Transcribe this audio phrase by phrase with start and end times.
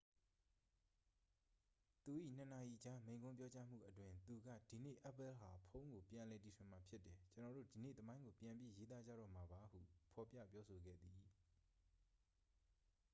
[2.03, 9.79] "သူ၏ ၂ နာရီကြား မိန့်ခွန်းပြောကြားမှုအတွင်း သူက "ဒီနေ့ apple ဟာ ဖုန်းကို ပြန်လည်တီထွင်မှာ ဖြစ်တယ်။ ကျွန်တော်တို့ ဒီနေ့သမိုင်းကို ပြန်ပြီးရေးသားကြတော့မှာပါ" ဟု
[10.13, 11.19] ဖော်ပြပြောဆိုခဲ့သည်။